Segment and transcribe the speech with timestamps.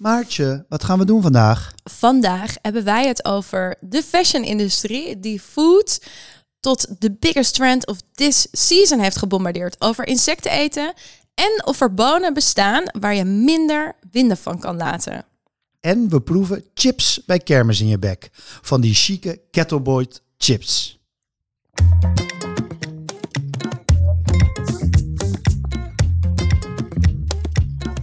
[0.00, 1.74] Maartje, wat gaan we doen vandaag?
[1.84, 6.02] Vandaag hebben wij het over de fashion-industrie die food
[6.60, 9.76] tot de biggest trend of this season heeft gebombardeerd.
[9.78, 10.92] Over insecten eten
[11.34, 15.24] en of er bonen bestaan waar je minder winden van kan laten.
[15.80, 18.28] En we proeven chips bij kermis in je bek.
[18.62, 20.06] Van die chique Kettleboy
[20.38, 20.98] chips.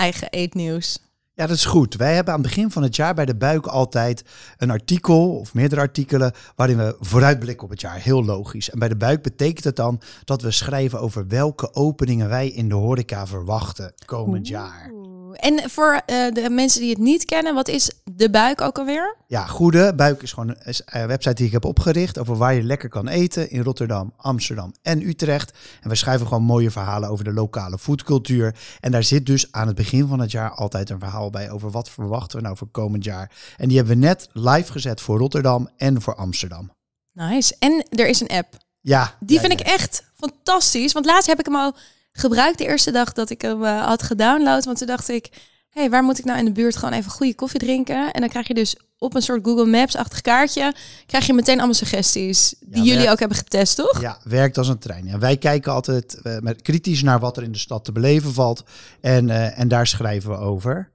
[0.00, 0.98] eigen eetnieuws?
[1.34, 1.94] Ja, dat is goed.
[1.94, 4.24] Wij hebben aan het begin van het jaar bij de buik altijd
[4.56, 7.96] een artikel of meerdere artikelen waarin we vooruitblikken op het jaar.
[7.96, 8.70] Heel logisch.
[8.70, 12.68] En bij de buik betekent het dan dat we schrijven over welke openingen wij in
[12.68, 14.90] de horeca verwachten komend jaar.
[15.34, 19.16] En voor eh, de mensen die het niet kennen, wat is de buik ook alweer?
[19.26, 22.62] Ja, Goede Buik is gewoon een een website die ik heb opgericht over waar je
[22.62, 25.52] lekker kan eten in Rotterdam, Amsterdam en Utrecht.
[25.80, 28.54] En we schrijven gewoon mooie verhalen over de lokale foodcultuur.
[28.80, 31.70] En daar zit dus aan het begin van het jaar altijd een verhaal bij over
[31.70, 33.30] wat verwachten we nou voor komend jaar.
[33.56, 36.70] En die hebben we net live gezet voor Rotterdam en voor Amsterdam.
[37.12, 37.56] Nice.
[37.58, 38.56] En er is een app.
[38.80, 39.66] Ja, Die ja, vind ja.
[39.66, 40.92] ik echt fantastisch.
[40.92, 41.74] Want laatst heb ik hem al
[42.12, 44.64] gebruikt de eerste dag dat ik hem eh, had gedownload.
[44.64, 45.28] Want toen dacht ik,
[45.70, 48.12] hé, hey, waar moet ik nou in de buurt gewoon even goede koffie drinken?
[48.12, 50.74] En dan krijg je dus op een soort Google Maps-achtig kaartje,
[51.06, 52.54] krijg je meteen allemaal suggesties.
[52.60, 53.10] Die Ja, jullie werkt.
[53.12, 54.00] ook hebben getest, toch?
[54.00, 55.06] Ja, werkt als een trein.
[55.06, 58.32] Ja, wij kijken altijd eh, met kritisch naar wat er in de stad te beleven
[58.32, 58.64] valt.
[59.00, 60.90] En, eh, en daar schrijven we over.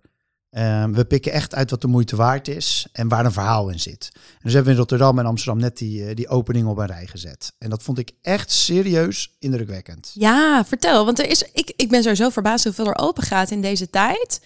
[0.55, 3.79] Ehm, we pikken echt uit wat de moeite waard is en waar een verhaal in
[3.79, 4.09] zit.
[4.13, 6.85] En dus hebben we in Rotterdam en Amsterdam net die, eh, die opening op een
[6.85, 7.53] rij gezet.
[7.57, 10.11] En dat vond ik echt serieus indrukwekkend.
[10.13, 11.05] Ja, vertel.
[11.05, 14.41] Want er is, ik, ik ben sowieso verbaasd hoeveel er open gaat in deze tijd.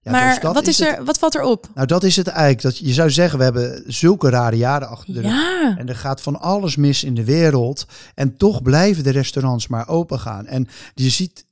[0.00, 1.68] Ja, maar dus dat wat, is er, wat valt er op?
[1.74, 2.62] Nou, dat is het eigenlijk.
[2.62, 5.30] Dat, je zou zeggen, we hebben zulke rare jaren achter de rug.
[5.30, 7.86] Ja, En er gaat van alles mis in de wereld.
[8.14, 10.46] En toch blijven de restaurants maar open gaan.
[10.46, 11.44] En je ziet,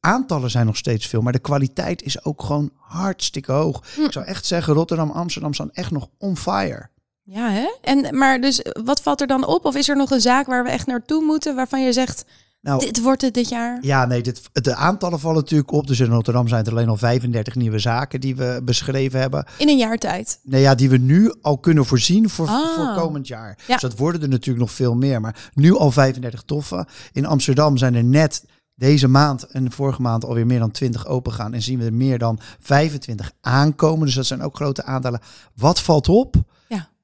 [0.00, 1.20] aantallen zijn nog steeds veel.
[1.22, 3.82] Maar de kwaliteit is ook gewoon hartstikke hoog.
[3.94, 4.00] Hm.
[4.02, 6.88] Ik zou echt zeggen, Rotterdam, Amsterdam staan echt nog on fire.
[7.22, 7.66] ja hè?
[7.82, 9.64] En, maar dus wat valt er dan op?
[9.64, 12.24] Of is er nog een zaak waar we echt naartoe moeten, waarvan je zegt,
[12.60, 13.78] Nou, dit wordt het dit jaar?
[13.80, 15.86] ja, nee, dit, de aantallen vallen natuurlijk op.
[15.86, 19.46] Dus in Rotterdam zijn er alleen al 35 nieuwe zaken die we beschreven hebben.
[19.58, 20.38] In een jaar tijd.
[20.42, 22.74] Nee, ja, die we nu al kunnen voorzien voor, Ah.
[22.74, 23.58] voor komend jaar.
[23.66, 23.72] Ja.
[23.72, 25.20] Dus dat worden er natuurlijk nog veel meer.
[25.20, 26.86] Maar nu al 35 toffe.
[27.12, 28.44] In Amsterdam zijn er net
[28.82, 31.54] deze maand en vorige maand alweer meer dan 20 open gaan.
[31.54, 34.06] En zien we er meer dan 25 aankomen.
[34.06, 35.20] Dus dat zijn ook grote aantallen.
[35.54, 36.36] Wat valt op?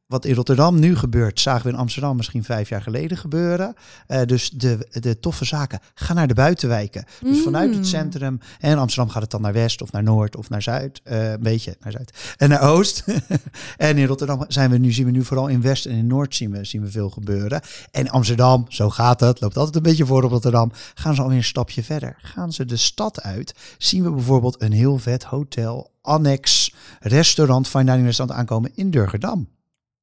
[0.09, 3.75] Wat in Rotterdam nu gebeurt, zagen we in Amsterdam misschien vijf jaar geleden gebeuren.
[4.07, 7.05] Eh, dus de, de toffe zaken gaan naar de buitenwijken.
[7.21, 7.77] Dus vanuit Mm.
[7.77, 8.41] het centrum.
[8.59, 11.01] En Amsterdam gaat het dan naar west of naar noord of naar zuid.
[11.05, 12.35] Eh, een beetje naar zuid.
[12.37, 13.05] En naar oost.
[13.77, 16.35] en in Rotterdam zijn we nu, zien we nu vooral in west en in noord
[16.35, 17.61] zien we, zien we veel gebeuren.
[17.91, 20.73] En Amsterdam, zo gaat het, loopt altijd een beetje voor op Rotterdam.
[20.95, 22.17] Gaan ze alweer een stapje verder.
[22.19, 23.55] Gaan ze de stad uit.
[23.79, 29.49] Zien we bijvoorbeeld een heel vet hotel, annex, restaurant, fine dining restaurant aankomen in Durgerdam.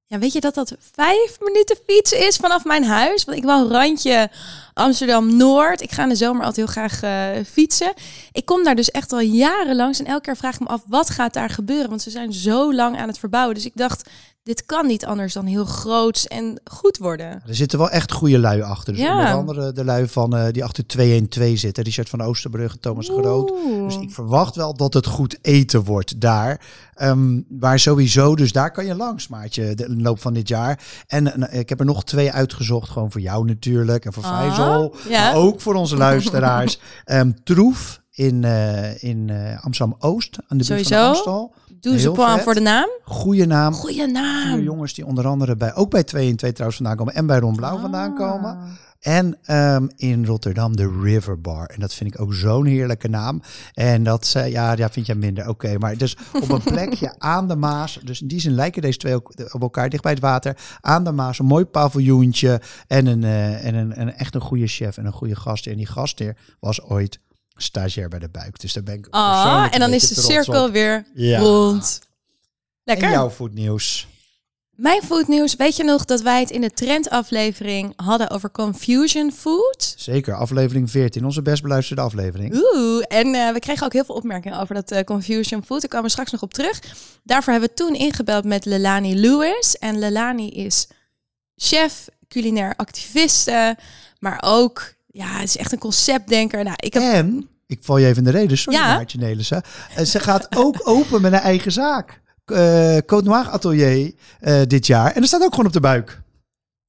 [0.08, 3.24] Ja, weet je dat dat vijf minuten fietsen is vanaf mijn huis?
[3.24, 4.30] Want ik woon randje
[4.74, 5.82] Amsterdam-Noord.
[5.82, 7.94] Ik ga in de zomer altijd heel graag eh, fietsen.
[8.32, 10.00] Ik kom daar dus echt al jaren langs.
[10.00, 11.90] En elke keer vraag ik me af, wat gaat daar gebeuren?
[11.90, 13.56] Want ze zijn zo lang aan het verbouwen.
[13.56, 14.10] Dus ik dacht,
[14.46, 17.28] dit kan niet anders dan heel groots en goed worden.
[17.48, 18.94] Er zitten wel echt goede lui achter.
[18.94, 19.12] Dus Ja.
[19.18, 21.84] onder andere de lui van, eh, die achter 212 zitten.
[21.84, 23.54] Richard van Oosterbrugge, Thomas Groot.
[23.86, 26.62] Dus ik verwacht wel dat het goed eten wordt daar.
[26.94, 30.80] Ehm, maar sowieso, dus daar kan je langs, Maartje, de loop van dit jaar.
[31.08, 34.06] En eh, ik heb er nog twee uitgezocht, gewoon voor jou natuurlijk.
[34.06, 35.22] En voor Ah, Faisal, ja.
[35.22, 36.80] maar ook voor onze luisteraars.
[37.06, 41.08] Ehm, Troef in, eh, in eh, Amsterdam-Oost, aan de buurt van Sowieso.
[41.08, 41.53] Amstel.
[41.80, 42.41] Doe ze vet.
[42.41, 42.90] voor de naam.
[43.03, 43.73] Goeie naam.
[43.73, 44.59] Goeie Vier naam.
[44.62, 47.14] jongens die onder andere bij, ook bij 2 en 2 trouwens vandaan komen.
[47.14, 48.17] En bij Ron Blauw vandaan Ah.
[48.17, 48.58] komen.
[49.00, 51.66] En ehm, in Rotterdam de River Bar.
[51.66, 53.41] En dat vind ik ook zo'n heerlijke naam.
[53.73, 55.47] En dat, eh, ja, ja, vind jij minder.
[55.50, 58.00] Oké, maar dus op een plekje aan de Maas.
[58.03, 60.58] Dus in die zin lijken deze twee ook op elkaar dicht bij het water.
[60.82, 62.62] Aan de Maas, een mooi paviljoentje.
[62.88, 63.23] En een,
[63.62, 65.72] en een, een echt een goede chef en een goede gastheer.
[65.72, 67.20] En die gastheer was ooit
[67.55, 68.59] stagiair bij de buik.
[68.59, 70.72] Dus daar ben ik Ah, en dan is de cirkel op.
[70.72, 71.40] weer Ja.
[71.40, 71.99] rond.
[72.84, 73.05] Lekker.
[73.07, 74.07] En jouw voetnieuws.
[74.75, 75.55] Mijn foodnieuws.
[75.55, 79.93] Weet je nog dat wij het in de trendaflevering hadden over confusion food?
[79.97, 82.53] Zeker, aflevering 14, onze best beluisterde aflevering.
[82.55, 85.79] Oeh, en eh, we kregen ook heel veel opmerkingen over dat eh, confusion food.
[85.81, 86.79] Daar komen we straks nog op terug.
[87.23, 89.75] Daarvoor hebben we toen ingebeld met Lelani Lewis.
[89.78, 90.87] En Lelani is
[91.55, 93.78] chef, culinair activiste,
[94.19, 96.64] maar ook, ja, het is echt een conceptdenker.
[96.64, 97.03] Nou, ik heb...
[97.03, 98.96] En, ik val je even in de reden, sorry Ja.
[98.96, 99.62] Maartje Nelissen.
[99.96, 102.22] Eh, ze gaat ook open met een eigen zaak.
[102.46, 105.12] Eh Côte Noir Atelier eh, dit jaar.
[105.12, 106.22] En er staat ook gewoon op de buik.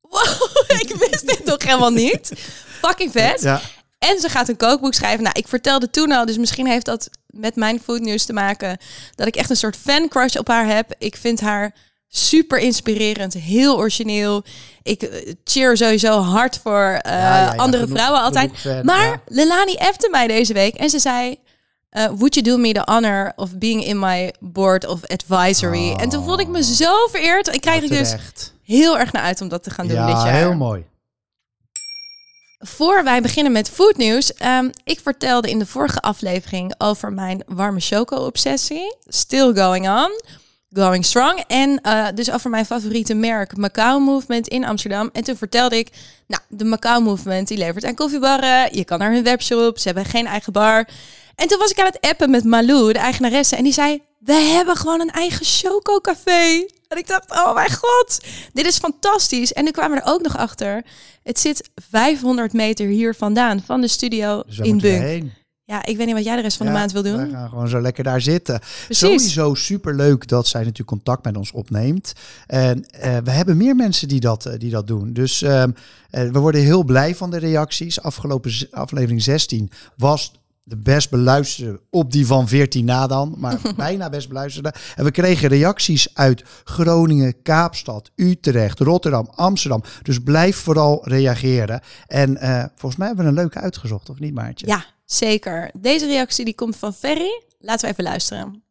[0.01, 0.51] Wow,
[0.83, 2.33] ik wist dit nog helemaal niet.
[2.81, 3.41] Fucking vet.
[3.41, 3.61] Ja.
[3.99, 5.23] En ze gaat een kookboek schrijven.
[5.23, 8.79] Nou, ik vertelde toen al, dus misschien heeft dat met mijn foodnieuws te maken.
[9.15, 10.95] Dat ik echt een soort fan crush op haar heb.
[10.99, 11.75] Ik vind haar
[12.09, 14.45] super inspirerend, heel origineel.
[14.83, 18.51] Ik eh, cheer sowieso hard voor eh, Ja, ja, ja, andere genoeg- vrouwen altijd.
[18.55, 19.23] genoeg maar.
[19.27, 21.37] Lelani appte mij deze week en ze zei...
[21.91, 25.93] eh, would you do me the honor of being in my board of advisory?
[25.93, 27.55] En toen voelde ik me zo vereerd.
[27.55, 28.15] Ik krijg er dus
[28.65, 30.35] heel erg naar uit om dat te gaan doen Ja, dit jaar.
[30.35, 30.85] heel mooi.
[32.59, 34.35] Voor wij beginnen met foodnieuws.
[34.35, 38.97] ehm ik vertelde in de vorige aflevering over mijn warme choco-obsessie.
[39.07, 40.11] Still going on.
[40.71, 41.45] Going strong.
[41.47, 45.11] En eh, dus over mijn favoriete merk Macau Movement in Amsterdam.
[45.13, 45.89] En toen vertelde ik,
[46.27, 48.77] nou, de Macau Movement die levert aan koffiebarren.
[48.77, 49.79] Je kan naar hun webshop.
[49.79, 50.89] Ze hebben geen eigen bar.
[51.35, 53.57] En toen was ik aan het appen met Malou, de eigenaresse.
[53.57, 56.67] En die zei, we hebben gewoon een eigen choco-café.
[56.89, 58.21] En ik dacht, oh mijn god,
[58.53, 59.53] dit is fantastisch.
[59.53, 60.85] En nu kwamen we er ook nog achter.
[61.23, 65.31] Het zit 500 meter hier vandaan, van de studio Dus in Bunk.
[65.67, 67.31] Ja, ik weet niet wat jij de rest van de maand wil We doen.
[67.31, 68.59] gaan gewoon zo lekker daar zitten.
[68.59, 68.99] Precies.
[68.99, 72.13] Sowieso superleuk dat zij natuurlijk contact met ons opneemt.
[72.47, 75.13] En eh, we hebben meer mensen die dat, eh, die dat doen.
[75.13, 75.71] Dus ehm,
[76.11, 78.01] eh, we worden heel blij van de reacties.
[78.01, 80.33] Afgelopen aflevering 16 was
[80.63, 83.35] de best beluisterde op die van 14 na dan.
[83.37, 84.75] Maar bijna best beluisterde.
[84.97, 89.83] En we kregen reacties uit Groningen, Kaapstad, Utrecht, Rotterdam, Amsterdam.
[90.03, 91.81] Dus blijf vooral reageren.
[92.07, 92.37] En
[92.75, 94.67] volgens mij hebben we een leuke uitgezocht, of niet Maartje?
[94.67, 95.71] Ja, zeker.
[95.75, 97.43] Deze reactie die komt van Ferry.
[97.59, 98.65] Laten we even luisteren.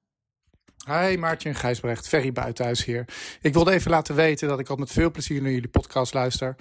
[0.88, 3.06] Hi Maartje en Gijsbrecht, Ferry Buitenhuis hier.
[3.42, 6.56] Ik wilde even laten weten dat ik altijd met veel plezier naar jullie podcast luister.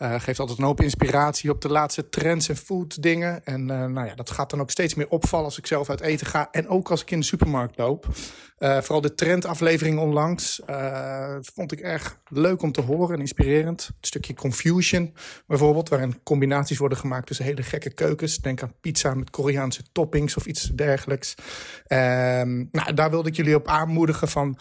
[0.00, 3.44] Eh geeft altijd een hoop inspiratie op de laatste trends en food dingen.
[3.44, 6.00] En eh, nou ja, dat gaat dan ook steeds meer opvallen als ik zelf uit
[6.00, 6.48] eten ga.
[6.50, 8.06] En ook als ik in de supermarkt loop.
[8.58, 10.60] Eh, vooral de trendaflevering onlangs
[11.40, 13.86] vond ik erg leuk om te horen en inspirerend.
[13.86, 15.14] Het stukje Confusion
[15.46, 18.38] bijvoorbeeld, waarin combinaties worden gemaakt tussen hele gekke keukens.
[18.38, 21.34] Denk aan pizza met Koreaanse toppings of iets dergelijks.
[21.86, 24.58] Ehm, nou, daar wilde ik jullie op aanmoedigen van...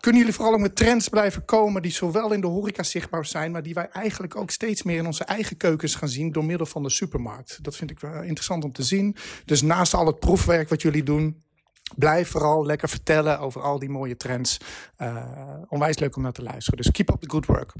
[0.00, 3.50] Kunnen jullie vooral ook met trends blijven komen die zowel in de horeca zichtbaar zijn,
[3.52, 6.66] maar die wij eigenlijk ook steeds meer in onze eigen keukens gaan zien door middel
[6.66, 7.58] van de supermarkt?
[7.62, 9.16] Dat vind ik wel interessant om te zien.
[9.44, 11.42] Dus naast al het proefwerk wat jullie doen,
[11.96, 14.58] blijf vooral lekker vertellen over al die mooie trends.
[14.96, 15.16] Eh,
[15.68, 16.76] onwijs leuk om naar te luisteren.
[16.76, 17.72] Dus keep up the good work.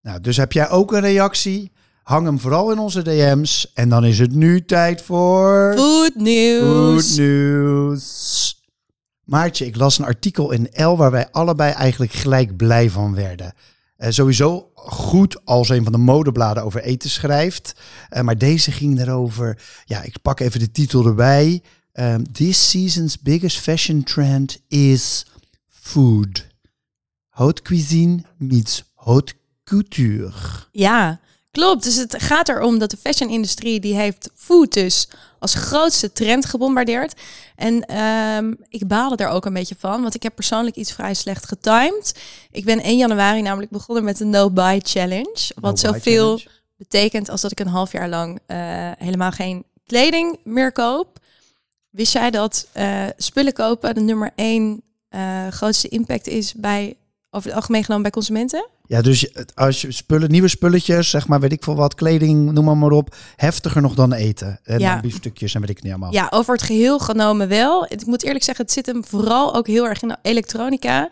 [0.00, 1.72] Nou, dus heb jij ook een reactie?
[2.02, 3.72] Hang hem vooral in onze DM's.
[3.74, 5.74] En dan is het nu tijd voor...
[5.76, 7.18] Goed nieuws.
[9.30, 13.52] Maartje, ik las een artikel in L waar wij allebei eigenlijk gelijk blij van werden.
[13.96, 17.74] Eh, sowieso goed als een van de modebladen over eten schrijft.
[18.08, 19.62] Eh, maar deze ging erover.
[19.84, 21.62] Ja, ik pak even de titel erbij.
[21.92, 25.26] Ehm, This season's biggest fashion trend is
[25.68, 26.46] food.
[27.28, 29.34] Haute cuisine meets haute
[29.64, 30.32] couture.
[30.72, 31.84] Ja, klopt.
[31.84, 35.08] Dus het gaat erom dat de fashion-industrie die heeft food dus
[35.38, 37.20] als grootste trend gebombardeerd.
[37.56, 41.14] En ehm, ik baalde er ook een beetje van, want ik heb persoonlijk iets vrij
[41.14, 42.20] slecht getimed.
[42.50, 45.52] Ik ben 1 januari namelijk begonnen met de No-Buy Challenge.
[45.54, 46.60] Wat No zoveel challenge.
[46.76, 48.56] betekent als dat ik een half jaar lang eh,
[48.98, 51.18] helemaal geen kleding meer koop.
[51.90, 56.96] Wist jij dat eh, spullen kopen de nummer één eh, grootste impact is bij,
[57.30, 58.66] over het algemeen genomen bij consumenten?
[58.90, 62.64] Ja, dus als je spullen, nieuwe spulletjes, zeg maar, weet ik veel wat, kleding, noem
[62.64, 64.60] maar, maar op, heftiger nog dan eten.
[64.62, 64.92] En Ja.
[64.92, 66.12] dan biefstukjes en weet ik niet allemaal.
[66.12, 67.86] Ja, over het geheel genomen wel.
[67.88, 71.08] Ik moet eerlijk zeggen, het zit hem vooral ook heel erg in de elektronica.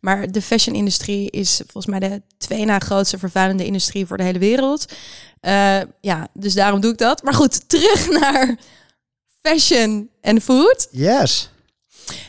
[0.00, 4.38] Maar de fashion-industrie is volgens mij de twee na grootste vervuilende industrie voor de hele
[4.38, 4.92] wereld.
[5.40, 7.22] Eh, ja, dus daarom doe ik dat.
[7.22, 8.56] Maar goed, terug naar
[9.42, 10.88] fashion en food.
[10.90, 11.50] Yes.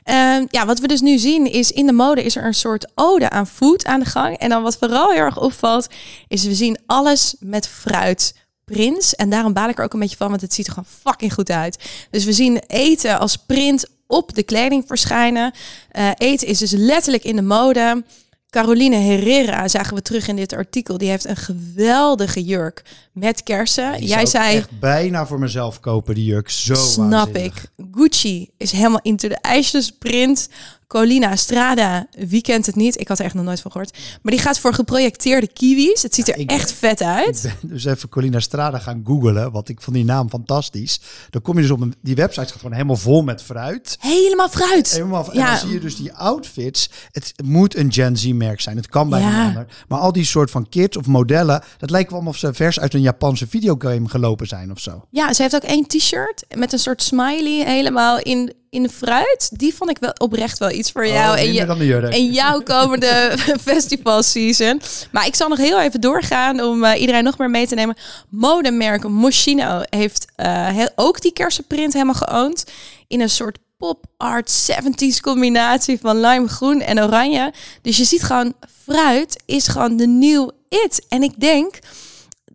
[0.04, 2.92] Ehm, ja, wat we dus nu zien is in de mode is er een soort
[2.96, 4.38] ode aan food aan de gang.
[4.38, 5.88] En dan wat vooral heel erg opvalt,
[6.28, 8.34] is we zien alles met fruit.
[8.66, 9.16] Prints.
[9.16, 11.34] En daarom baal ik er ook een beetje van, want het ziet er gewoon fucking
[11.34, 11.84] goed uit.
[12.12, 15.54] Dus we zien eten als print op de kleding verschijnen.
[15.92, 18.04] Eh, eten is dus letterlijk in de mode.
[18.50, 20.98] Caroline Herrera zagen we terug in dit artikel.
[20.98, 23.98] Die heeft een geweldige jurk met kersen.
[24.00, 26.50] Die Jij zei, echt bijna voor mezelf kopen, die jurk.
[26.50, 27.64] Zo snap waanzinnig.
[27.64, 27.86] ik.
[27.92, 30.50] Gucci is helemaal into de ijsjesprint.
[30.94, 33.00] Colina Strada, wie kent het niet?
[33.00, 33.98] Ik had er echt nog nooit van gehoord.
[34.22, 36.02] Maar die gaat voor geprojecteerde kiwis.
[36.04, 37.44] Het ziet Ja, er ik echt vet uit.
[37.44, 41.00] Ik ben dus even Colina Strada gaan googlen, want ik vond die naam fantastisch.
[41.30, 43.98] Dan kom je dus op een, die website gaat gewoon helemaal vol met fruit.
[44.00, 44.92] Helemaal fruit.
[44.92, 45.50] Helemaal, en Ja.
[45.50, 46.90] dan zie je dus die outfits.
[47.12, 48.76] Het moet een Gen Z merk zijn.
[48.78, 49.46] Het kan bijna Ja.
[49.48, 49.66] ander.
[49.88, 52.94] Maar al die soort van kits of modellen, dat lijkt wel of ze vers uit
[52.94, 55.06] een Japanse videogame gelopen zijn of zo.
[55.10, 59.50] Ja, ze heeft ook één t-shirt met een soort smiley helemaal in, in de fruit.
[59.54, 61.34] Die vond ik wel oprecht wel iets voor jou.
[61.34, 64.82] Oh, en, minder je, dan en jouw komende festival season.
[65.12, 67.96] Maar ik zal nog heel even doorgaan om eh, iedereen nog meer mee te nemen.
[68.30, 72.64] Modemerk Moschino heeft eh, heel- ook die kersenprint helemaal geoond.
[73.08, 77.54] In een soort pop art 70s combinatie van limegroen en oranje.
[77.82, 78.54] Dus je ziet gewoon,
[78.86, 81.06] fruit is gewoon de nieuw it.
[81.10, 81.80] En ik denk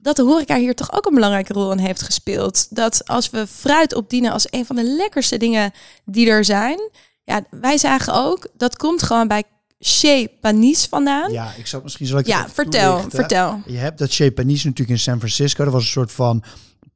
[0.05, 2.67] dat de horeca hier toch ook een belangrijke rol in heeft gespeeld.
[2.77, 5.73] Dat als we fruit opdienen als een van de lekkerste dingen
[6.05, 6.91] die er zijn.
[7.25, 9.43] Ja, wij zagen ook, dat komt gewoon bij
[9.79, 11.33] Chez Panisse vandaan.
[11.33, 13.19] Ja, Ja, ik zou misschien zal ik het even vertel, toelichten.
[13.19, 13.61] vertel.
[13.67, 15.65] Je hebt dat Chez Panisse natuurlijk in San Francisco.
[15.65, 16.43] Dat was een soort van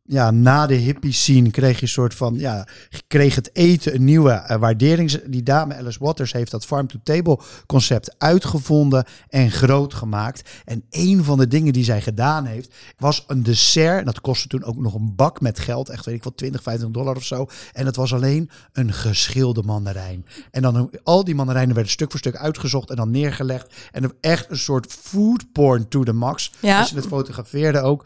[0.09, 2.67] ja, na de hippie scene kreeg je een soort van, ja,
[3.07, 5.23] kreeg het eten een nieuwe eh, waardering.
[5.23, 10.51] Die dame Alice Waters heeft dat farm-to-table concept uitgevonden en groot gemaakt.
[10.65, 13.99] En een van de dingen die zij gedaan heeft, was een dessert.
[13.99, 16.63] En dat kostte toen ook nog een bak met geld, echt weet ik wel, 20,
[16.63, 17.47] 25 dollar of zo.
[17.73, 20.27] En het was alleen een geschilde mandarijn.
[20.51, 23.75] En dan al die mandarijnen werden stuk voor stuk uitgezocht en dan neergelegd.
[23.91, 26.53] En echt een soort food porn to the max.
[26.61, 26.79] Ja.
[26.79, 28.05] Als je het fotografeerde ook.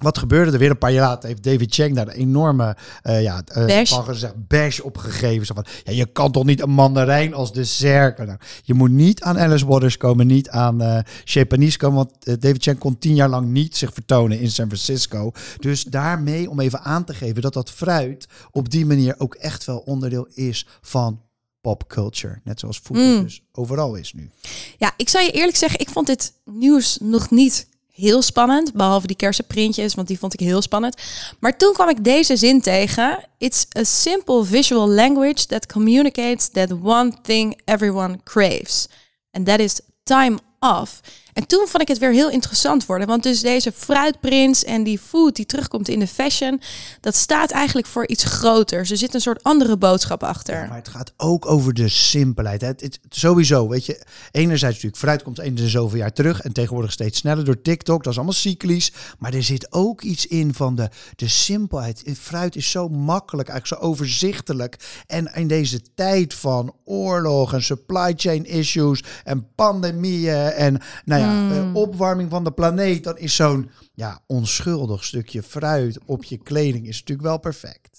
[0.00, 1.28] Wat gebeurde er weer een paar jaar later?
[1.28, 3.90] Heeft David Chang daar een enorme eh ja, eh, Bash.
[3.92, 5.46] van gezegd, bash opgegeven.
[5.46, 8.18] Zo van, ja, je kan toch niet een mandarijn als dessert?
[8.18, 11.96] Nou, je moet niet aan Alice Waters komen, niet aan Chez Panisse komen.
[11.96, 15.32] Want David Chang kon tien jaar lang niet zich vertonen in San Francisco.
[15.58, 19.64] Dus daarmee, om even aan te geven dat dat fruit op die manier ook echt
[19.64, 21.20] wel onderdeel is van
[21.60, 22.40] popculture.
[22.44, 23.22] Net zoals voetbal Mm.
[23.22, 24.30] dus overal is nu.
[24.78, 27.68] Ja, ik zou je eerlijk zeggen, ik vond dit nieuws nog niet
[28.00, 28.72] heel spannend.
[28.72, 30.96] Behalve die kersenprintjes, want die vond ik heel spannend.
[31.40, 33.24] Maar toen kwam ik deze zin tegen.
[33.38, 38.88] It's a simple visual language that communicates that one thing everyone craves.
[39.30, 41.00] And that is time off.
[41.40, 43.06] En toen vond ik het weer heel interessant worden.
[43.06, 46.60] Want dus deze fruitprints en die food die terugkomt in de fashion...
[47.00, 48.90] dat staat eigenlijk voor iets groters.
[48.90, 50.54] Er zit een soort andere boodschap achter.
[50.54, 52.60] Ja, maar het gaat ook over de simpelheid.
[52.60, 54.02] Het, het, sowieso, weet je.
[54.30, 56.40] Enerzijds natuurlijk, fruit komt eens in zoveel jaar terug.
[56.40, 58.02] En tegenwoordig steeds sneller door TikTok.
[58.02, 58.92] Dat is allemaal cyclisch.
[59.18, 62.02] Maar er zit ook iets in van de, de simpelheid.
[62.20, 64.76] Fruit is zo makkelijk, eigenlijk zo overzichtelijk.
[65.06, 71.29] En in deze tijd van oorlog en supply chain issues en pandemieën en nou ja,
[71.30, 73.04] eh, opwarming van de planeet.
[73.04, 77.90] Dan is zo'n ja, onschuldig stukje fruit op je kleding is natuurlijk wel perfect.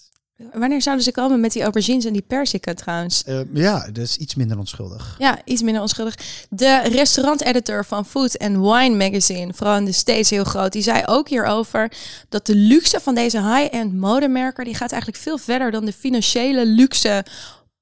[0.54, 3.24] Wanneer zouden ze komen met die aubergines en die persiken trouwens?
[3.24, 5.16] Eh, ja, dat is iets minder onschuldig.
[5.20, 6.16] Ja, iets minder onschuldig.
[6.50, 11.04] De restaurant-editor van Food and Wine Magazine, vooral in de States heel groot, die zei
[11.06, 11.92] ook hierover
[12.30, 16.66] dat de luxe van deze high-end modemerker, die gaat eigenlijk veel verder dan de financiële
[16.66, 17.26] luxe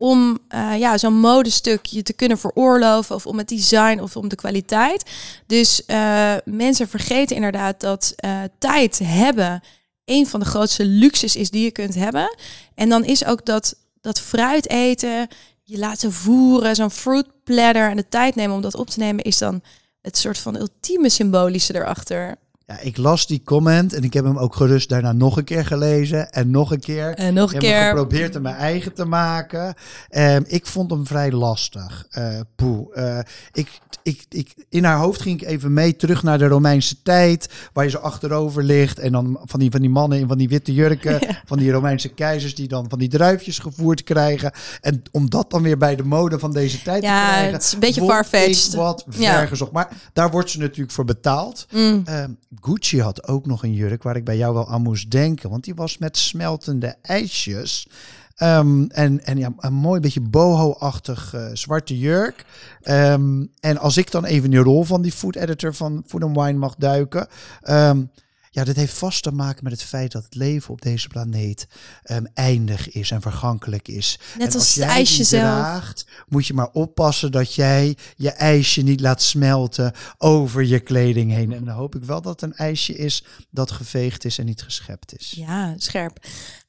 [0.01, 4.27] om eh, ja, zo'n modestuk je te kunnen veroorloven of om het design of om
[4.27, 5.09] de kwaliteit.
[5.47, 9.61] Dus eh, mensen vergeten inderdaad dat eh, tijd hebben
[10.05, 12.37] een van de grootste luxes is die je kunt hebben.
[12.75, 15.27] En dan is ook dat, dat fruit eten,
[15.63, 19.23] je laten voeren, zo'n fruit platter en de tijd nemen om dat op te nemen,
[19.23, 19.61] is dan
[20.01, 22.35] het soort van ultieme symbolische erachter.
[22.69, 25.65] Ja, ik las die comment en ik heb hem ook gerust daarna nog een keer
[25.65, 27.15] gelezen en nog een keer.
[27.15, 27.87] En nog een Ik heb keer.
[27.89, 29.73] geprobeerd hem mijn eigen te maken.
[30.09, 32.05] Ehm, ik vond hem vrij lastig.
[32.09, 32.97] Eh poeh.
[33.17, 33.19] Eh,
[33.51, 37.49] ik, ik, ik, in haar hoofd ging ik even mee terug naar de Romeinse tijd.
[37.73, 38.99] Waar je zo achterover ligt.
[38.99, 41.19] En dan van die, van die mannen in van die witte jurken.
[41.45, 44.51] Van die Romeinse keizers die dan van die druifjes gevoerd krijgen.
[44.81, 47.53] En om dat dan weer bij de mode van deze tijd Ja, te krijgen.
[47.53, 48.73] het is een beetje farfetched.
[48.73, 49.37] wat Ja.
[49.37, 49.71] ver gezocht.
[49.71, 51.65] Maar daar wordt ze natuurlijk voor betaald.
[51.71, 52.01] Mm.
[52.05, 52.29] Ehm,
[52.61, 55.49] Gucci had ook nog een jurk waar ik bij jou wel aan moest denken.
[55.49, 57.87] Want die was met smeltende ijsjes.
[58.35, 62.45] Ehm, en, en ja, een mooi beetje boho-achtig eh, zwarte jurk.
[62.81, 66.23] Ehm, en als ik dan even in de rol van die food editor van Food
[66.23, 67.27] and Wine mag duiken.
[67.61, 68.03] ehm,
[68.51, 71.67] ja, dit heeft vast te maken met het feit dat het leven op deze planeet
[72.03, 74.19] ehm, eindig is en vergankelijk is.
[74.37, 75.41] Net En als het jij ijsje die zelf.
[75.41, 81.31] draagt, moet je maar oppassen dat jij je ijsje niet laat smelten over je kleding
[81.31, 81.53] heen.
[81.53, 84.61] En dan hoop ik wel dat het een ijsje is dat geveegd is en niet
[84.61, 85.33] geschept is.
[85.35, 86.19] Ja, scherp.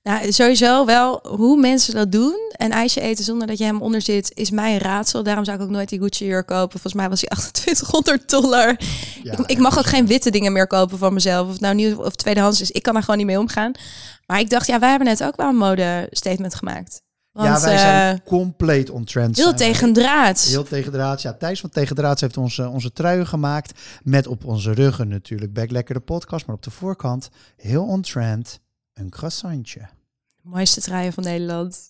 [0.03, 2.53] Nou, sowieso wel hoe mensen dat doen.
[2.57, 5.23] En ijsje eten zonder dat je hem onder zit, is mij een raadsel.
[5.23, 6.71] Daarom zou ik ook nooit die Gucci jurk kopen.
[6.71, 8.81] Volgens mij was hij 2800 dollar.
[9.23, 11.49] Ja, ik, mag ook geen witte dingen meer kopen van mezelf.
[11.49, 12.71] Of nou nieuw of tweedehands is.
[12.71, 13.73] Ik kan daar gewoon niet mee omgaan.
[14.27, 17.03] Maar ik dacht, ja, wij hebben net ook wel een mode-statement gemaakt.
[17.33, 19.37] Want, ja, wij zijn eh, compleet on trend.
[19.37, 19.67] heel zijn wij.
[19.73, 20.41] tegen draad.
[20.41, 21.23] Heel tegen draads.
[21.23, 23.81] Ja, Thijs van Tegen Draads heeft onze, onze truien gemaakt.
[24.03, 26.47] Met op onze ruggen natuurlijk Back Lekker de podcast.
[26.47, 28.61] Maar op de voorkant, heel on trend,
[29.01, 29.89] een croissantje.
[30.43, 31.89] Mooiste truien van Nederland.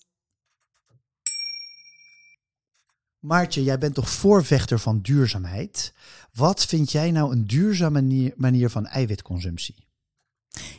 [3.19, 5.93] Maartje, jij bent toch voorvechter van duurzaamheid?
[6.33, 9.75] Wat vind jij nou een duurzame manier, manier van eiwitconsumptie?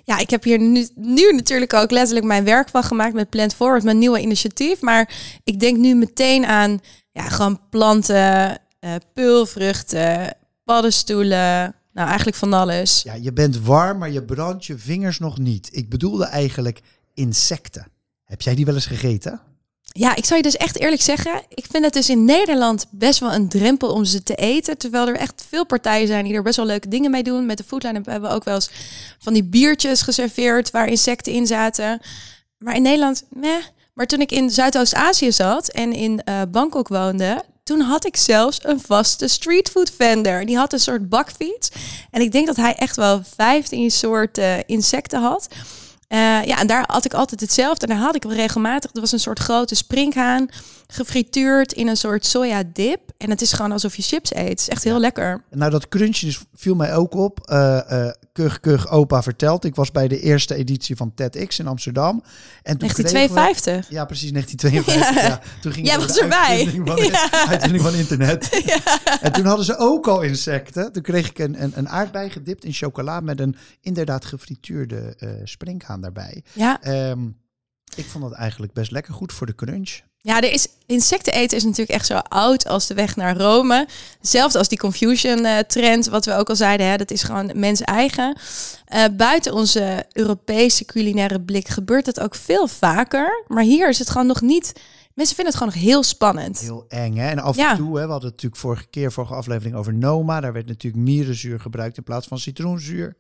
[0.05, 3.55] Ja, ik heb hier nu, nu natuurlijk ook letterlijk mijn werk van gemaakt met Plant
[3.55, 4.81] Forward, mijn nieuwe initiatief.
[4.81, 6.81] Maar ik denk nu meteen aan
[7.13, 11.75] ja, gewoon planten, eh peulvruchten, paddenstoelen.
[11.93, 13.03] Nou, eigenlijk van alles.
[13.03, 15.69] Ja, je bent warm, maar je brandt je vingers nog niet.
[15.73, 16.81] Ik bedoelde eigenlijk
[17.15, 17.87] insecten.
[18.25, 19.41] Heb jij die wel eens gegeten?
[19.95, 23.21] Ja, ik zou je dus echt eerlijk zeggen, ik vind het dus in Nederland best
[23.21, 24.79] wel een drempel om ze te eten.
[24.79, 27.47] Terwijl er echt veel partijen zijn die er best wel leuke dingen mee doen.
[27.47, 28.71] Met de Foodline hebben we ook wel eens
[29.19, 32.01] van die biertjes geserveerd waar insecten in zaten.
[32.59, 33.65] Maar in Nederland, meh.
[33.95, 38.59] Maar toen ik in Zuidoost-Azië zat en in eh, Bangkok woonde, toen had ik zelfs
[38.63, 40.45] een vaste streetfood vendor.
[40.47, 41.71] Die had een soort bakfiets.
[42.11, 45.49] En ik denk dat hij echt wel 15 soorten insecten had.
[46.09, 47.87] Eh, ja, en daar had ik altijd hetzelfde.
[47.87, 48.91] En daar had ik regelmatig.
[48.95, 50.49] Er was een soort grote springhaan,
[50.95, 53.01] gefrituurd in een soort sojadip.
[53.17, 54.49] En het is gewoon alsof je chips eet.
[54.49, 55.45] Het is echt heel lekker.
[55.51, 57.41] Nou, dat crunchje dus viel mij ook op.
[57.49, 59.65] Eh eh Kug Kug Opa vertelt.
[59.65, 62.23] Ik was bij de eerste editie van TEDx in Amsterdam.
[62.63, 63.91] En toen kregen we- 1952.
[63.91, 65.23] Ja, precies, 1952.
[65.29, 65.41] Ja.
[65.63, 66.81] Toen ging Jij was erbij.
[66.85, 67.47] Van, Ja.
[67.49, 68.49] uitvinding van internet.
[69.21, 70.93] En toen hadden ze ook al insecten.
[70.93, 75.29] Toen kreeg ik een, een, een aardbei gedipt in chocola met een inderdaad gefrituurde eh
[75.45, 76.43] springhaan daarbij.
[76.53, 77.19] Ja, Ehm,
[77.97, 80.01] ik vond dat eigenlijk best lekker goed voor de crunch.
[80.19, 83.87] Ja, er is, insecten eten is natuurlijk echt zo oud als de weg naar Rome.
[84.19, 86.87] Hetzelfde als die Confucian-trend, wat we ook al zeiden.
[86.87, 88.37] Hè, dat is gewoon mens eigen.
[88.85, 93.45] Eh, buiten onze Europese culinaire blik gebeurt het ook veel vaker.
[93.49, 94.73] Maar hier is het gewoon nog niet...
[95.15, 96.59] Mensen vinden het gewoon nog heel spannend.
[96.59, 97.29] Heel eng, hè?
[97.29, 97.71] En af Ja.
[97.71, 100.41] en toe, hè, we hadden het natuurlijk vorige keer, vorige aflevering over Noma.
[100.41, 103.17] Daar werd natuurlijk mierenzuur gebruikt in plaats van citroenzuur.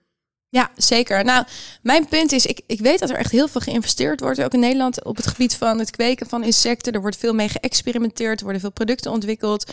[0.52, 1.24] Ja, zeker.
[1.24, 1.44] Nou,
[1.82, 4.60] mijn punt is, ik, ik weet dat er echt heel veel geïnvesteerd wordt, ook in
[4.60, 6.92] Nederland, op het gebied van het kweken van insecten.
[6.92, 9.72] Er wordt veel mee geëxperimenteerd, er worden veel producten ontwikkeld.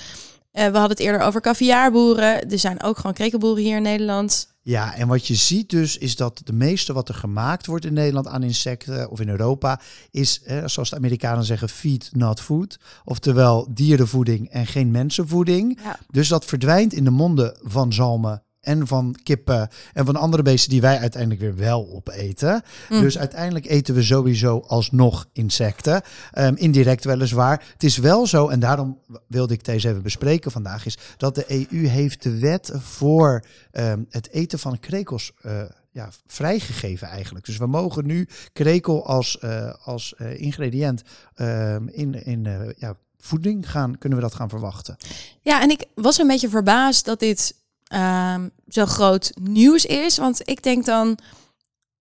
[0.52, 2.50] Eh, we hadden het eerder over caviarboeren.
[2.50, 4.54] Er zijn ook gewoon krekelboeren hier in Nederland.
[4.62, 7.94] Ja, en wat je ziet dus is dat de meeste wat er gemaakt wordt in
[7.94, 12.80] Nederland aan insecten of in Europa is, eh, zoals de Amerikanen zeggen, feed not food.
[13.06, 15.80] Oftewel dierenvoeding en geen mensenvoeding.
[15.84, 16.00] Ja.
[16.12, 20.70] Dus dat verdwijnt in de monden van zalmen en van kippen en van andere beesten
[20.70, 22.64] die wij uiteindelijk weer wel opeten.
[22.90, 23.02] Mm.
[23.02, 26.02] Dus uiteindelijk eten we sowieso alsnog insecten.
[26.32, 27.64] Ehm, indirect weliswaar.
[27.74, 31.46] Het is wel zo, en daarom wilde ik deze even bespreken vandaag, is dat de
[31.48, 37.46] EU heeft de wet voor ehm, het eten van krekels eh, ja, vrijgegeven eigenlijk.
[37.46, 41.04] Dus we mogen nu krekel als, eh, als eh, ingrediënt
[41.36, 44.98] ehm, in, in ja, voeding gaan, kunnen we dat gaan verwachten.
[45.42, 47.56] Ja, en ik was een beetje verbaasd dat dit
[47.90, 50.18] ehm, zo groot nieuws is.
[50.18, 51.18] Want ik denk dan,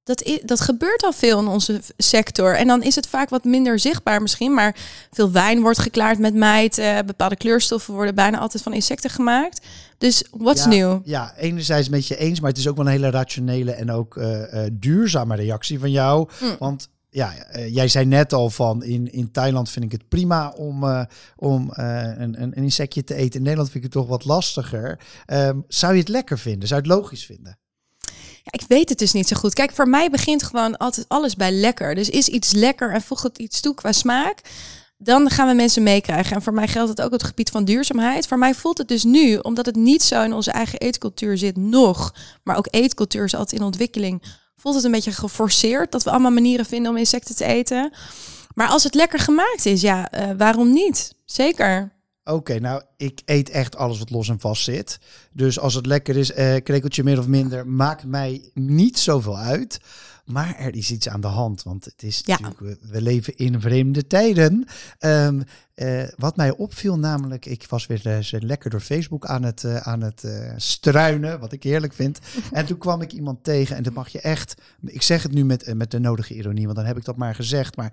[0.02, 2.56] dat, dat gebeurt al veel in onze sector.
[2.56, 4.54] En dan is het vaak wat minder zichtbaar misschien.
[4.54, 4.76] Maar
[5.10, 7.06] veel wijn wordt geklaard met mijten.
[7.06, 9.66] Bepaalde kleurstoffen worden bijna altijd van insecten gemaakt.
[9.98, 11.00] Dus what's ja, new?
[11.04, 14.16] Ja, enerzijds met je eens, maar het is ook wel een hele rationele en ook
[14.16, 16.28] eh, eh, duurzame reactie van jou.
[16.40, 16.56] Mm.
[16.58, 20.48] Want ja, eh, jij zei net al van in, in Thailand vind ik het prima
[20.48, 21.02] om, eh,
[21.36, 23.38] om eh, een, een, insectje te eten.
[23.38, 24.98] In Nederland vind ik het toch wat lastiger.
[25.26, 26.68] Ehm, zou je het lekker vinden?
[26.68, 27.58] Zou je het logisch vinden?
[28.42, 29.54] Ja, ik weet het dus niet zo goed.
[29.54, 31.94] Kijk, voor mij begint gewoon altijd alles bij lekker.
[31.94, 34.40] Dus is iets lekker en voegt het iets toe qua smaak,
[34.96, 36.36] dan gaan we mensen meekrijgen.
[36.36, 38.26] En voor mij geldt het ook het gebied van duurzaamheid.
[38.26, 41.56] Voor mij voelt het dus nu, omdat het niet zo in onze eigen eetcultuur zit,
[41.56, 44.22] nog, maar ook eetcultuur is altijd in ontwikkeling,
[44.58, 47.92] voelt het een beetje geforceerd dat we allemaal manieren vinden om insecten te eten.
[48.54, 51.14] Maar als het lekker gemaakt is, ja, eh, waarom niet?
[51.24, 51.92] Zeker.
[52.24, 54.98] Oké, nou, ik eet echt alles wat los en vast zit.
[55.32, 59.80] Dus als het lekker is, eh krekeltje meer of minder, maakt mij niet zoveel uit.
[60.24, 62.38] Maar er is iets aan de hand, want het is Ja.
[62.40, 64.66] natuurlijk, we, we leven in vreemde tijden.
[64.98, 65.40] Ehm,
[65.74, 69.64] eh, wat mij opviel namelijk, ik was weer eens eh, lekker door Facebook aan het,
[69.64, 70.24] eh, aan het
[70.56, 72.18] struinen, wat ik heerlijk vind.
[72.52, 75.44] En toen kwam ik iemand tegen en dat mag je echt, ik zeg het nu
[75.44, 77.76] met, met de nodige ironie, want dan heb ik dat maar gezegd.
[77.76, 77.92] Maar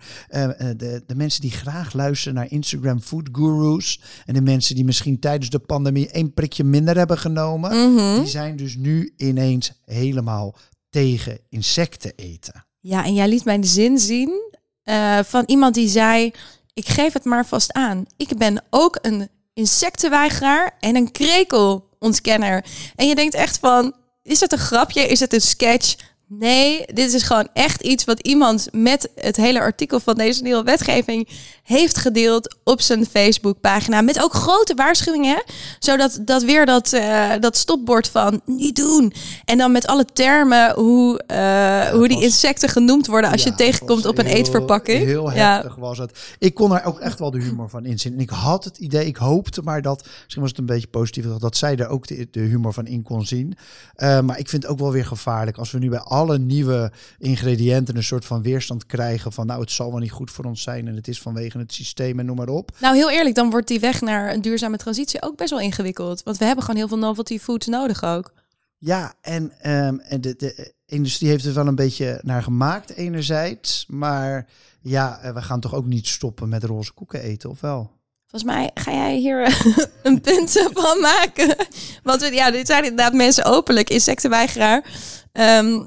[0.77, 5.19] de, de mensen die graag luisteren naar Instagram food gurus en de mensen die misschien
[5.19, 8.15] tijdens de pandemie één prikje minder hebben genomen, Mhm.
[8.19, 10.55] die zijn dus nu ineens helemaal
[10.89, 12.65] tegen insecten eten.
[12.79, 14.53] Ja, en jij liet mij de zin zien
[14.83, 16.31] eh, van iemand die zei:
[16.73, 18.05] Ik geef het maar vast aan.
[18.17, 22.65] Ik ben ook een insectenweigeraar en een krekelontkenner.
[22.95, 25.01] En je denkt echt van: Is het een grapje?
[25.01, 25.95] Is het een sketch?
[26.27, 30.63] Nee, dit is gewoon echt iets wat iemand met het hele artikel van deze nieuwe
[30.63, 31.29] wetgeving
[31.63, 34.01] heeft gedeeld op zijn Facebookpagina.
[34.01, 35.41] Met ook grote waarschuwingen, hè?
[35.79, 39.13] zodat dat weer dat, uh, dat stopbord van niet doen.
[39.45, 43.55] En dan met alle termen hoe, uh, hoe die insecten genoemd worden als Ja, je
[43.55, 45.03] tegenkomt op een heel- eetverpakking.
[45.05, 45.53] Heel ja.
[45.53, 46.35] heftig was het.
[46.39, 48.13] Ik kon er ook echt wel de humor van inzien.
[48.13, 51.25] En ik had het idee, ik hoopte maar dat, misschien was het een beetje positief,
[51.25, 53.57] dat zij er ook de, de humor van in kon zien.
[53.95, 56.91] Eh, maar ik vind het ook wel weer gevaarlijk als we nu bij alle nieuwe
[57.17, 60.61] ingrediënten een soort van weerstand krijgen van nou het zal wel niet goed voor ons
[60.61, 62.71] zijn en het is vanwege het systeem en noem maar op.
[62.79, 66.23] Nou, heel eerlijk, dan wordt die weg naar een duurzame transitie ook best wel ingewikkeld.
[66.23, 68.33] Want we hebben gewoon heel veel novelty foods nodig ook.
[68.77, 73.85] Ja, en, ehm, en de, de industrie heeft er wel een beetje naar gemaakt enerzijds,
[73.87, 74.47] maar
[74.81, 77.91] ja, eh, we gaan toch ook niet stoppen met roze koeken eten, of wel?
[78.27, 79.65] Volgens mij ga jij hier eh,
[80.03, 81.55] een punt van maken.
[82.03, 84.85] Want we- ja, dit zijn inderdaad mensen openlijk insectenweigeraar.
[85.31, 85.79] Ehm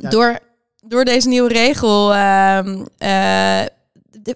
[0.00, 0.08] Ja.
[0.08, 0.38] door,
[0.86, 2.14] door deze nieuwe regel.
[2.14, 3.60] ehm, eh,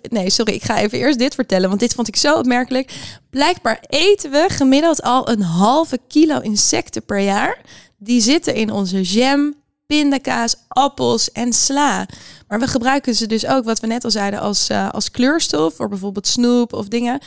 [0.09, 1.69] nee, sorry, ik ga even eerst dit vertellen.
[1.69, 2.93] Want dit vond ik zo opmerkelijk.
[3.31, 7.61] Blijkbaar eten we gemiddeld al een halve kilo insecten per jaar.
[7.99, 9.55] Die zitten in onze jam,
[9.87, 12.07] pindakaas, appels en sla.
[12.49, 15.75] Maar we gebruiken ze dus ook, wat we net al zeiden, als, eh, als kleurstof.
[15.75, 17.21] Voor bijvoorbeeld snoep of dingen.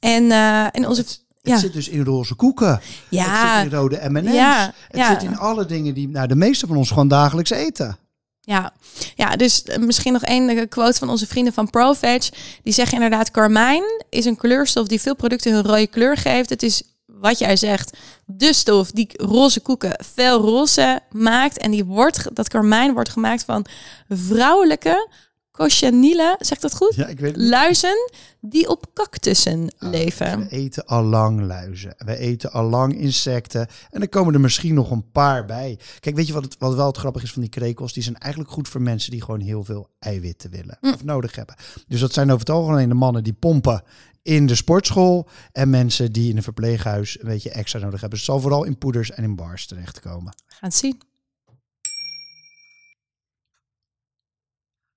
[0.00, 1.04] En, eh en onze...
[1.46, 1.60] Het Ja.
[1.60, 2.68] zit dus in roze koeken.
[2.70, 4.32] Het Ja, zit in rode M&M's.
[4.32, 5.12] Ja, het ja.
[5.12, 7.96] zit in alle dingen die nou, de meeste van ons gewoon dagelijks eten.
[8.40, 8.72] Ja,
[9.14, 12.28] ja dus eh, misschien nog één eh, quote van onze vrienden van ProVeg.
[12.62, 16.50] Die zeggen inderdaad, karmijn is een kleurstof die veel producten hun rode kleur geeft.
[16.50, 21.58] Het is wat jij zegt, de stof die roze koeken fel roze maakt.
[21.58, 23.66] En die wordt, dat karmijn wordt gemaakt van
[24.08, 25.08] vrouwelijke
[25.56, 26.94] cochinealen, zegt dat goed?
[26.94, 27.44] Ja, ik weet het.
[27.44, 30.48] Luizen die op cactussen We leven.
[30.48, 31.94] eten al lang luizen.
[31.98, 33.68] We eten al lang insecten.
[33.90, 35.78] En er komen er misschien nog een paar bij.
[36.00, 37.92] Kijk, weet je wat, het, wat wel het grappig is van die krekels?
[37.92, 40.78] Die zijn eigenlijk goed voor mensen die gewoon heel veel eiwitten willen.
[40.80, 40.92] Mm.
[40.92, 41.54] Of nodig hebben.
[41.88, 43.82] Dus dat zijn over het algemeen de mannen die pompen
[44.22, 45.28] in de sportschool.
[45.52, 48.18] En mensen die in een verpleeghuis een beetje extra nodig hebben.
[48.18, 50.34] Dus het zal vooral in poeders en in bars terechtkomen.
[50.46, 51.00] We gaan het zien.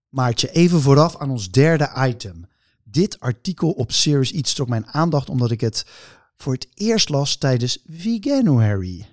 [0.10, 2.48] Maartje, even vooraf aan ons derde item.
[2.84, 5.86] Dit artikel op Serious Eats trok mijn aandacht omdat ik het
[6.36, 9.06] voor het eerst las tijdens Veganuary.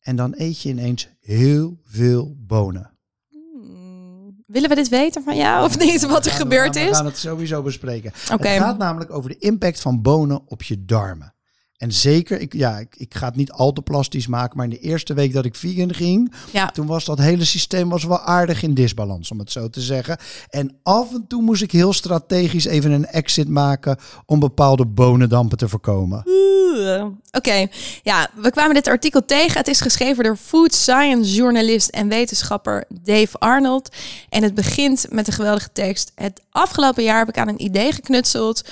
[0.00, 2.90] En dan eet je ineens heel veel bonen.
[3.30, 6.96] Hmm, Willen we dit weten van jou of niet, wat er We gebeurd we is?
[6.96, 8.12] gaan het sowieso bespreken.
[8.14, 11.34] Het gaat namelijk over de impact van bonen op je darmen.
[11.80, 14.70] En zeker, ik, ja, ik, ik ga het niet al te plastisch maken, maar in
[14.70, 16.66] de eerste week dat ik vegan ging, Ja.
[16.70, 20.18] toen was dat hele systeem was wel aardig in disbalans, om het zo te zeggen.
[20.48, 25.58] En af en toe moest ik heel strategisch even een exit maken om bepaalde bonendampen
[25.58, 26.24] te voorkomen.
[27.30, 27.66] Oké,
[28.02, 29.58] ja, we kwamen dit artikel tegen.
[29.58, 33.96] Het is geschreven door food science journalist en wetenschapper Dave Arnold.
[34.28, 36.12] En het begint met een geweldige tekst.
[36.14, 38.62] Het afgelopen jaar heb ik aan een idee geknutseld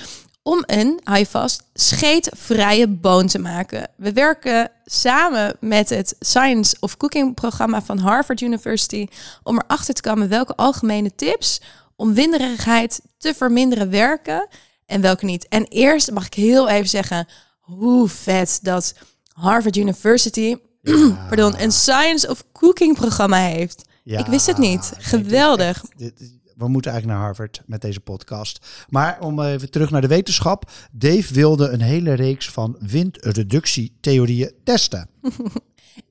[0.49, 3.87] om een, hou je vast, scheetvrije boon te maken.
[3.97, 9.07] We werken samen met het Science of Cooking programma van Harvard University
[9.43, 11.61] om erachter te komen welke algemene tips
[11.95, 14.47] om winderigheid te verminderen werken
[14.85, 15.47] en welke niet.
[15.47, 17.27] En eerst mag ik heel even zeggen
[17.59, 18.93] hoe vet dat
[19.33, 20.55] Harvard University
[21.27, 23.83] pardon, een Science of Cooking programma heeft.
[24.03, 24.81] Ja, ik wist het niet.
[24.81, 25.67] nee, dit is Geweldig.
[25.67, 28.85] echt- dit- we moeten eigenlijk naar Harvard met deze podcast.
[28.89, 30.71] Maar om even terug naar de wetenschap.
[30.91, 35.09] Dave wilde een hele reeks van windreductietheorieën testen.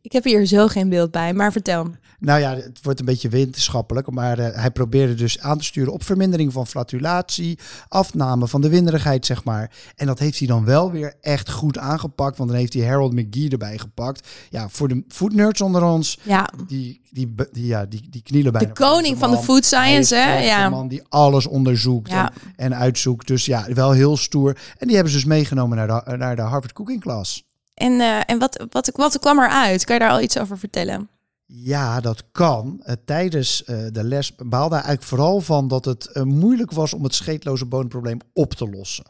[0.03, 1.87] Ik heb hier zo geen beeld bij, maar vertel.
[2.20, 5.92] Nou ja, het wordt een beetje wetenschappelijk, maar eh, hij probeerde dus aan te sturen
[5.92, 9.70] op vermindering van flatulatie, afname van de winderigheid, zeg maar.
[9.96, 13.12] En dat heeft hij dan wel weer echt goed aangepakt, want dan heeft hij Harold
[13.12, 14.29] McGee erbij gepakt.
[14.51, 18.68] Ja, voor de foodnerds onder ons, Ja, die, die, die, ja, die, die knielen bijna.
[18.68, 20.38] de koning van de food science, hè?
[20.38, 20.64] Ja.
[20.64, 22.33] een man die alles onderzoekt Ja.
[22.57, 23.27] en, en uitzoekt.
[23.27, 24.57] Dus ja, wel heel stoer.
[24.79, 27.46] En die hebben ze dus meegenomen naar de, naar de Harvard Cooking Class.
[27.79, 29.85] En, eh, en wat, wat, wat kwam eruit?
[29.85, 31.09] Kan je daar al iets over vertellen?
[31.47, 32.81] Ja, dat kan.
[32.83, 37.03] Eh, tijdens eh, de les baalde hij eigenlijk vooral van dat het moeilijk was om
[37.03, 39.05] het scheetloze bodemprobleem op te lossen.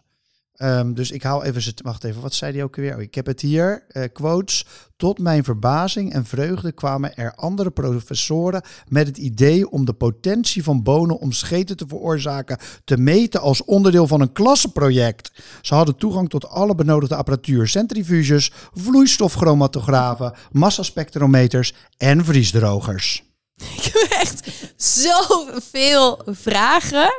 [0.58, 1.84] Ehm, dus ik hou even zitten.
[1.84, 2.94] Wacht even, wat zei hij ook weer?
[2.94, 3.84] Oh, ik heb het hier.
[3.88, 4.66] eh, quotes.
[4.96, 10.62] Tot mijn verbazing en vreugde kwamen er andere professoren met het idee om de potentie
[10.62, 15.30] van bonen om scheten te veroorzaken te meten als onderdeel van een klassenproject.
[15.62, 23.22] Ze hadden toegang tot alle benodigde apparatuur, centrifuges, vloeistofchromatografen, massaspectrometers en vriesdrogers.
[23.76, 24.42] Ik heb echt
[24.76, 27.10] zoveel vragen.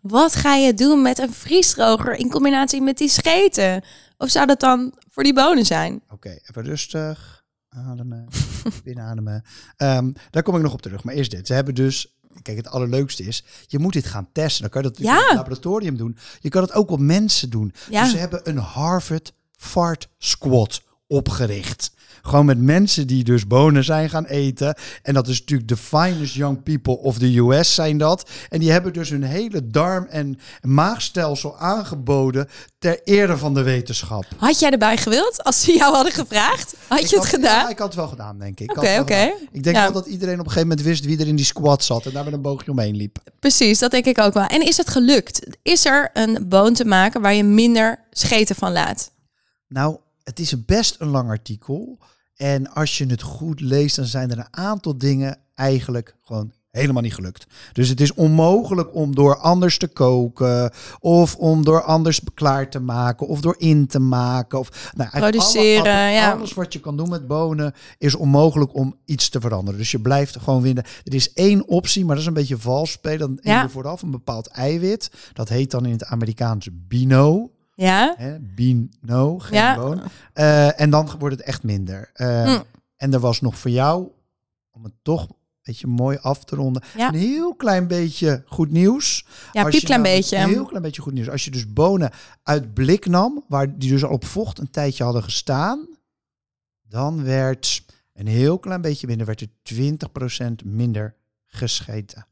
[0.00, 3.84] Wat ga je doen met een vriesdroger in combinatie met die scheten?
[4.18, 6.02] Of zou dat dan voor die bonen zijn?
[6.10, 7.44] Oké, even rustig.
[7.68, 8.28] Ademen,
[8.84, 9.42] binademen.
[9.76, 11.04] Ehm, daar kom ik nog op terug.
[11.04, 11.46] Maar eerst dit.
[11.46, 12.12] Ze hebben dus...
[12.42, 14.62] Kijk, het allerleukste is, je moet dit gaan testen.
[14.62, 15.16] Dan kan je dat Ja.
[15.20, 16.16] in het laboratorium doen.
[16.40, 17.72] Je kan het ook op mensen doen.
[17.90, 18.02] Ja.
[18.02, 21.90] Dus ze hebben een Harvard Fart Squad opgericht.
[22.22, 24.74] Gewoon met mensen die dus bonen zijn gaan eten.
[25.02, 28.30] En dat is natuurlijk de finest young people of the US zijn dat.
[28.48, 34.24] En die hebben dus hun hele darm- en maagstelsel aangeboden ter ere van de wetenschap.
[34.36, 36.74] Had jij erbij gewild als ze jou hadden gevraagd?
[36.88, 37.62] Had Ik je het gedaan?
[37.64, 38.70] Ja, ik had het wel gedaan, denk ik.
[38.70, 39.32] Oké, oké.
[39.52, 39.82] Ik denk Ja.
[39.82, 42.06] wel dat iedereen op een gegeven moment wist wie er in die squad zat.
[42.06, 43.18] En daar met een boogje omheen liep.
[43.40, 44.46] Precies, dat denk ik ook wel.
[44.46, 45.46] En is het gelukt?
[45.62, 49.10] Is er een boon te maken waar je minder scheten van laat?
[49.68, 49.96] Nou,
[50.28, 51.98] het is best een lang artikel.
[52.36, 57.02] En als je het goed leest, dan zijn er een aantal dingen eigenlijk gewoon helemaal
[57.02, 57.46] niet gelukt.
[57.72, 62.80] Dus het is onmogelijk om door anders te koken, of om door anders klaar te
[62.80, 64.58] maken, of door in te maken.
[64.58, 66.32] Of, nou, Produceren, alle- ja.
[66.32, 69.78] Alles wat je kan doen met bonen is onmogelijk om iets te veranderen.
[69.80, 70.84] Dus je blijft gewoon winnen.
[71.04, 73.18] Er is één optie, maar dat is een beetje vals spelen.
[73.18, 73.62] Dan Ja.
[73.62, 75.10] je vooraf een bepaald eiwit.
[75.32, 77.50] Dat heet dan in het Amerikaans bino.
[77.86, 78.14] Ja?
[78.16, 79.94] Hè, bino, geen Ja.
[80.32, 82.10] Eh, en dan wordt het echt minder.
[82.12, 82.62] Eh, Mm.
[82.96, 84.08] En er was nog voor jou,
[84.70, 87.08] om het toch een beetje mooi af te ronden, Ja.
[87.08, 89.26] een heel klein beetje goed nieuws.
[89.52, 90.36] Ja, Als je piepklein nou- beetje.
[90.36, 91.28] Een heel klein beetje goed nieuws.
[91.30, 92.10] Als je dus bonen
[92.42, 95.88] uit blik nam, waar die dus al op vocht een tijdje hadden gestaan,
[96.82, 97.82] dan werd
[98.14, 101.14] een heel klein beetje minder, werd er 20% minder
[101.46, 102.26] gescheten.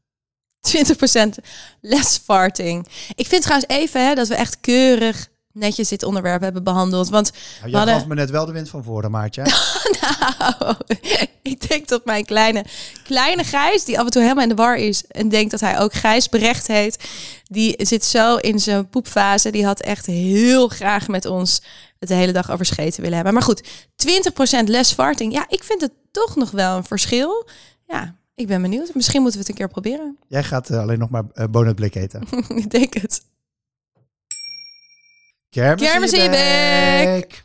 [0.59, 1.37] 20%
[1.81, 2.87] less farting.
[3.15, 7.09] Ik vind trouwens even hè, dat we echt keurig netjes dit onderwerp hebben behandeld.
[7.09, 9.41] Want Nou, jij hadden- gaf me net wel de wind van voren, Maartje.
[10.39, 10.75] nou,
[11.41, 12.65] ik denk dat mijn kleine,
[13.03, 15.79] kleine Gijs, die af en toe helemaal in de war is en denkt dat hij
[15.79, 17.09] ook Gijs Berecht heet,
[17.43, 19.49] die zit zo in zijn poepfase.
[19.51, 21.61] Die had echt heel graag met ons
[21.99, 23.33] het de hele dag over scheten willen hebben.
[23.33, 23.63] Maar goed,
[23.95, 25.33] 20% less farting.
[25.33, 27.47] Ja, ik vind het toch nog wel een verschil.
[27.87, 28.93] Ja, ik ben benieuwd.
[28.93, 30.17] Misschien moeten we het een keer proberen.
[30.27, 32.23] Jij gaat eh, alleen nog maar uh, bonen uit blik eten.
[32.63, 33.21] ik denk het.
[35.57, 37.43] Kermis, Kermis in je bek.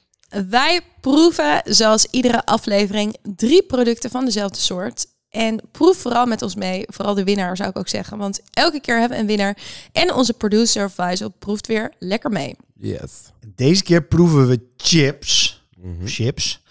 [0.51, 5.07] Wij proeven zoals iedere aflevering drie producten van dezelfde soort.
[5.31, 6.85] En proef vooral met ons mee.
[6.87, 8.19] Vooral de winnaar zou ik ook zeggen.
[8.19, 9.57] Want elke keer hebben we een winnaar.
[9.93, 12.57] En onze producer Faisal proeft weer lekker mee.
[12.75, 13.11] Yes.
[13.55, 15.63] Deze keer proeven we chips.
[16.05, 16.62] Chips.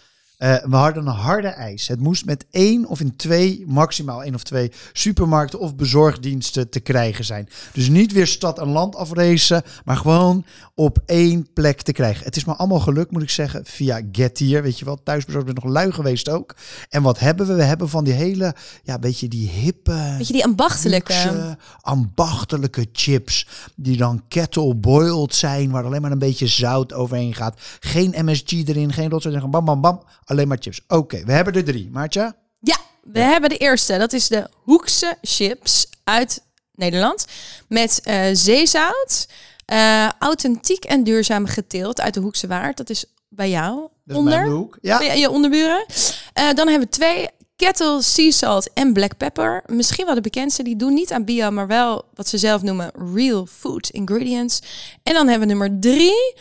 [0.41, 1.87] Eh, we hadden een harde ijs.
[1.87, 6.79] Het moest met één of in twee, maximaal één of twee supermarkten of bezorgdiensten te
[6.79, 7.49] krijgen zijn.
[7.73, 12.25] Dus niet weer stad en land afracen, maar gewoon op één plek te krijgen.
[12.25, 14.61] Het is me allemaal gelukt, moet ik zeggen, via Getir.
[14.61, 16.55] Weet je wel, thuisbezorgd ben nog lui geweest ook.
[16.89, 17.53] En wat hebben we?
[17.53, 20.15] We hebben van die hele, ja, beetje die hippe...
[20.17, 21.13] Weet je, die ambachtelijke.
[21.13, 27.33] luxe, ambachtelijke chips die dan kettle boiled zijn, waar alleen maar een beetje zout overheen
[27.33, 27.59] gaat.
[27.79, 30.81] Geen MSG erin, geen rotzooi bam bam bam, alleen maar chips.
[30.87, 31.89] Oké, we hebben er drie.
[31.91, 32.35] Maartje?
[32.59, 33.97] Ja, we hebben de eerste.
[33.97, 36.43] Dat is de Hoekse chips uit
[36.75, 37.25] Nederland.
[37.67, 39.27] Met eh, zeezout.
[39.65, 42.77] eh, authentiek en duurzaam geteeld uit de Hoekse Waard.
[42.77, 44.39] Dat is bij jou is onder.
[44.39, 44.77] mijn hoek.
[44.81, 45.13] Ja, Ja.
[45.13, 45.85] Je onderburen.
[46.33, 47.27] Eh, dan hebben we twee.
[47.55, 49.63] Kettle, sea salt en black pepper.
[49.65, 50.63] Misschien wel de bekendste.
[50.63, 54.59] Die doen niet aan bio, maar wel wat ze zelf noemen real food ingredients.
[55.03, 56.33] En dan hebben we nummer drie.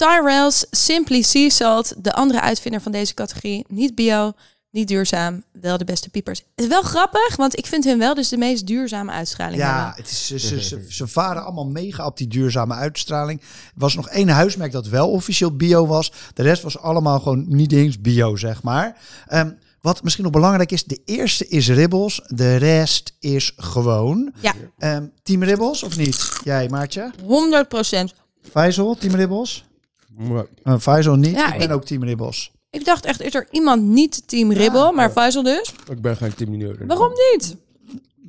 [0.00, 1.94] Tyrell's Simply Sea Salt.
[2.04, 3.64] De andere uitvinder van deze categorie.
[3.68, 4.32] Niet bio,
[4.70, 5.44] niet duurzaam.
[5.52, 6.38] Wel de beste piepers.
[6.38, 9.76] Het is wel grappig, want ik vind hun wel dus de meest duurzame uitstraling ja
[9.76, 9.94] hebben.
[9.96, 13.40] het is, ze, ze, ze, ze varen allemaal mega op die duurzame uitstraling.
[13.40, 16.12] Er was nog één huismerk dat wel officieel bio was.
[16.34, 18.96] De rest was allemaal gewoon niet eens bio, zeg maar.
[19.26, 24.32] Ehm, wat misschien nog belangrijk is, de eerste is Ribbels, de rest is gewoon.
[24.40, 26.32] Ja, Ehm, team Ribbels of niet?
[26.44, 27.10] Jij, Maartje?
[27.24, 28.14] 100 procent.
[28.50, 29.68] Faisal, Team Ribbels?
[30.16, 32.52] Maar Uh, Faisal niet, Ja, ik ben ik- ook Team Ribbels.
[32.70, 35.74] Ik dacht echt, is er iemand niet team Ribbel, maar Faisal dus?
[35.90, 36.86] ik ben geen 10 minuten.
[36.86, 37.56] Waarom niet?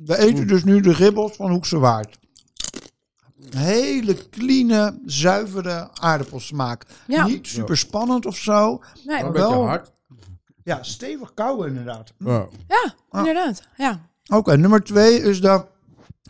[0.04, 2.18] We eten dus nu de Ribbels van Hoekse Waard.
[3.56, 6.84] Hele clean, zuivere aardappelsmaak.
[7.06, 7.26] Ja.
[7.26, 8.80] Niet super spannend of zo.
[9.04, 9.22] Nee.
[9.22, 9.90] Maar wel- hard.
[10.64, 12.12] Ja, stevig kauwen inderdaad.
[12.18, 12.46] Ja.
[12.68, 13.62] Ja, inderdaad.
[13.76, 14.08] Ja.
[14.26, 15.64] Oké, nummer twee is de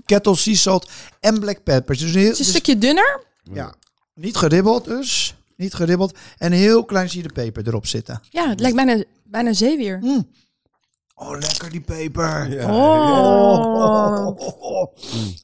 [0.05, 1.99] Kettle Sea Salt en Black Peppers.
[1.99, 3.21] Dus, heel, Het is een dus- stukje dunner.
[3.53, 3.75] ja,
[4.15, 5.35] niet geribbeld dus.
[5.63, 6.19] Niet geribbeld.
[6.39, 8.21] En heel klein zie je de peper erop zitten.
[8.31, 10.25] Ja, het lijkt bijna, bijna zeewier.
[11.15, 12.51] Oh, lekker die peper.
[12.51, 12.75] Ja.
[12.75, 14.97] Oh, oh, oh, oh.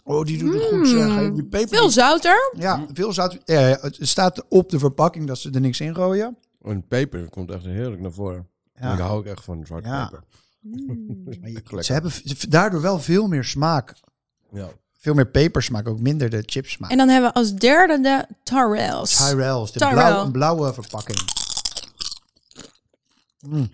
[0.05, 1.33] Oh, die doet het goed zeg.
[1.33, 1.69] Die peper.
[1.79, 2.53] Veel zouter.
[2.57, 3.39] Ja, veel zout.
[3.45, 6.37] Ja, het staat op de verpakking dat ze er niks in gooien.
[6.63, 8.49] En peper komt echt heerlijk naar voren.
[8.75, 8.93] Ja.
[8.93, 10.05] Ik hou ook echt van zwarte Ja.
[10.05, 10.25] peper.
[11.53, 11.85] Lekker.
[11.85, 12.13] ze hebben
[12.49, 13.95] daardoor wel veel meer smaak.
[14.53, 14.69] Ja.
[15.01, 16.91] Veel meer pepersmaak, ook minder de chipsmaak.
[16.91, 19.17] En dan hebben we als derde de Tyrells.
[19.17, 19.95] Tyrells, de Tyrell.
[19.95, 21.19] blauwe, een blauwe verpakking.
[23.41, 23.69] Mm.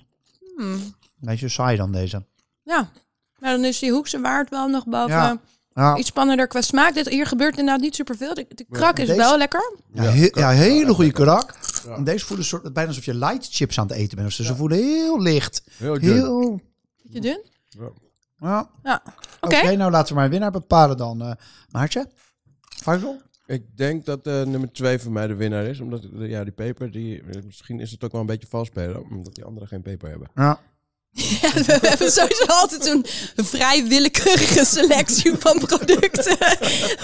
[0.56, 0.94] Hmm.
[1.20, 2.24] Beetje saai dan deze.
[2.62, 2.90] Ja.
[3.38, 5.08] Maar dan is die hoekse waard wel nog boven.
[5.16, 5.40] Ja.
[5.74, 6.94] Ja, Iets spannender qua smaak.
[6.94, 8.34] Dit, hier gebeurt inderdaad niet superveel.
[8.34, 9.76] De, de krak is deze- wel lekker.
[9.92, 11.24] ja, he- ja, hele goede.
[11.24, 11.94] Ja.
[11.96, 14.36] En deze voelen soort, bijna alsof je light chips aan het eten bent.
[14.36, 15.62] Dus ze voelen heel licht.
[15.76, 16.12] Heel dun.
[16.12, 16.60] Heel...
[17.02, 17.40] Je dun?
[18.44, 18.70] Ja.
[18.82, 19.02] Ja.
[19.40, 19.76] Oké.
[19.76, 21.22] Nou laten we maar een winnaar bepalen dan.
[21.22, 21.32] eh
[21.70, 22.06] Maartje?
[22.82, 23.20] Faisal?
[23.46, 25.80] Ik denk dat eh, nummer twee voor mij de winnaar is.
[25.80, 29.02] Omdat ja, die peper, die, misschien is het ook wel een beetje vals spelen.
[29.10, 30.28] Omdat die anderen geen peper hebben.
[30.34, 30.58] Ja.
[31.14, 33.06] Ja, we hebben sowieso altijd een
[33.44, 36.36] vrij willekeurige selectie van producten.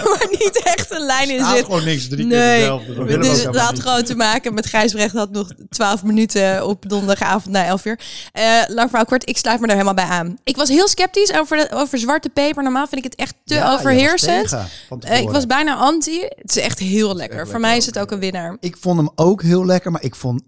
[0.04, 1.64] waar niet echt een lijn in zit.
[1.64, 2.08] gewoon niks.
[2.08, 2.70] Drie Nee,
[3.18, 7.66] dus dat had gewoon te maken met Gijsbrecht had nog 12 minuten op donderdagavond na
[7.66, 8.00] 11 uur.
[8.32, 10.38] Eh, lang verhaal kort, ik sluit me er helemaal bij aan.
[10.44, 12.62] Ik was heel sceptisch over, de, over zwarte peper.
[12.62, 14.56] Normaal vind ik het echt te overheersend.
[15.00, 16.20] Eh, ik was bijna anti.
[16.20, 17.48] Het is echt heel lekker.
[17.48, 18.56] Voor mij is het ook een winnaar.
[18.60, 20.42] Ik vond hem ook heel lekker, maar ik vond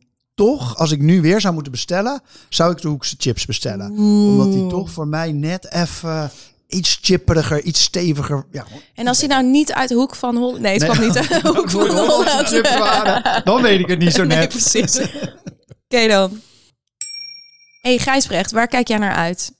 [0.47, 3.91] toch, als ik nu weer zou moeten bestellen, zou ik de Hoekse chips bestellen.
[3.99, 6.31] Omdat die toch voor mij net even
[6.69, 8.47] iets chipperiger, iets steviger.
[8.51, 10.61] Ja, En als hij nou niet uit de hoek van Holland...
[10.61, 10.91] Nee, het Nee.
[10.91, 12.49] kwam niet uit de hoek van de Hollandse Holland.
[12.49, 14.49] chips waren, dan weet ik het niet zo Nee, net.
[14.49, 14.99] precies.
[15.89, 16.41] Oké dan.
[17.81, 19.53] hey, Gijsbrecht, waar kijk jij naar uit?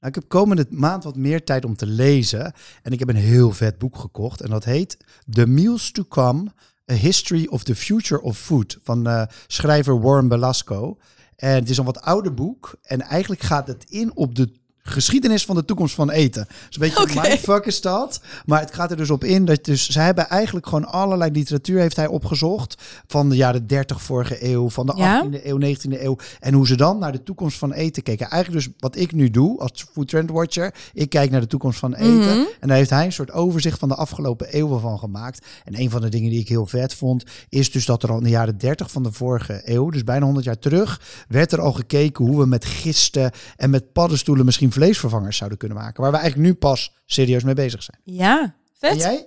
[0.00, 2.52] Nou, ik heb komende maand wat meer tijd om te lezen.
[2.82, 4.40] En ik heb een heel vet boek gekocht.
[4.40, 4.96] En dat heet
[5.30, 6.52] The Meals to Come:
[6.90, 8.78] A History of the Future of Food.
[8.82, 10.98] Van eh, schrijver Warren Belasco.
[11.36, 12.74] En het is een wat ouder boek.
[12.82, 16.46] En eigenlijk gaat het in op de geschiedenis van de toekomst van eten.
[16.46, 18.20] Dus een beetje een mindfuck is dat.
[18.44, 21.78] Maar het gaat er dus op in dat dus zij hebben eigenlijk gewoon allerlei literatuur
[21.80, 25.24] heeft hij opgezocht van de jaren 30 vorige eeuw, van de Ja?
[25.24, 28.30] 18e eeuw, 19e eeuw en hoe ze dan naar de toekomst van eten keken.
[28.30, 31.78] Eigenlijk dus wat ik nu doe als food trend watcher, ik kijk naar de toekomst
[31.78, 32.44] van eten Mhm.
[32.60, 35.46] en daar heeft hij een soort overzicht van de afgelopen eeuwen van gemaakt.
[35.64, 38.16] En een van de dingen die ik heel vet vond is dus dat er al
[38.16, 41.60] in de jaren 30 van de vorige eeuw, dus bijna 100 jaar terug, werd er
[41.60, 46.02] al gekeken hoe we met gisten en met paddenstoelen misschien vleesvervangers zouden kunnen maken.
[46.02, 47.98] Waar we eigenlijk nu pas serieus mee bezig zijn.
[48.04, 48.90] Ja, vet.
[48.90, 49.26] En jij?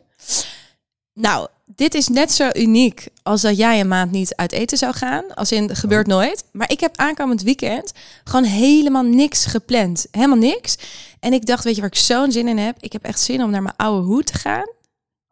[1.13, 4.93] Nou, dit is net zo uniek als dat jij een maand niet uit eten zou
[4.93, 5.33] gaan.
[5.33, 6.43] Als in, het gebeurt nooit.
[6.51, 10.07] Maar ik heb aankomend weekend gewoon helemaal niks gepland.
[10.11, 10.77] Helemaal niks.
[11.19, 12.77] En ik dacht, weet je waar ik zo'n zin in heb?
[12.79, 14.69] Ik heb echt zin om naar mijn oude hoed te gaan.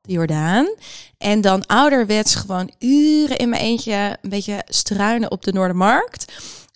[0.02, 0.76] De Jordaan.
[1.18, 6.34] En dan ouderwets gewoon uren in mijn eentje een beetje struinen op de Noordermarkt.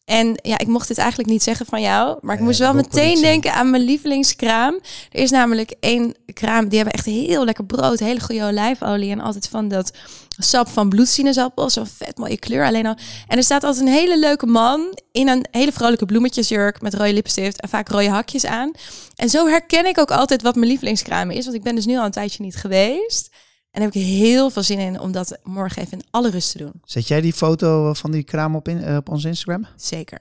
[0.07, 3.21] En ja, ik mocht dit eigenlijk niet zeggen van jou, maar ik moest wel meteen
[3.21, 4.79] denken aan mijn lievelingskraam.
[5.11, 9.19] Er is namelijk één kraam, die hebben echt heel lekker brood, hele goede olijfolie en
[9.19, 9.91] altijd van dat
[10.37, 12.95] sap van bloedsinaasappel, zo'n vet mooie kleur alleen al.
[13.27, 17.13] En er staat altijd een hele leuke man in een hele vrolijke bloemetjesjurk met rode
[17.13, 18.71] lipstift en vaak rode hakjes aan.
[19.15, 21.97] En zo herken ik ook altijd wat mijn lievelingskraam is, want ik ben dus nu
[21.97, 23.29] al een tijdje niet geweest.
[23.77, 26.51] En daar heb ik heel veel zin in om dat morgen even in alle rust
[26.51, 26.71] te doen.
[26.83, 29.67] Zet jij die foto van die kraam op, in, eh, op ons Instagram?
[29.75, 30.19] Zeker.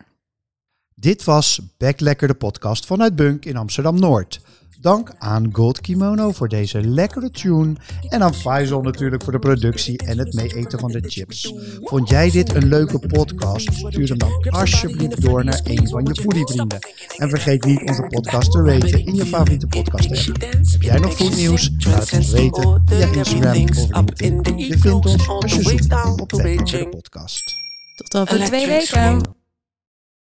[0.95, 4.41] Dit was Back Lekker de podcast vanuit Bunk in Amsterdam-Noord.
[4.81, 7.75] Dank aan Gold Kimono voor deze lekkere tune.
[8.09, 11.53] En aan Faisal natuurlijk voor de productie en het meeeten van de chips.
[11.83, 13.73] Vond jij dit een leuke podcast?
[13.73, 16.79] Stuur hem dan alsjeblieft door naar een van je foodievrienden.
[17.17, 20.41] En vergeet niet onze podcast te raten in je favoriete podcast app.
[20.41, 21.71] Heb jij nog goed nieuws?
[21.79, 24.59] Laat het ons weten via Instagram of LinkedIn.
[24.59, 27.43] Je vindt ons als je zoekt op de podcast.
[27.97, 29.36] Tot over twee weken.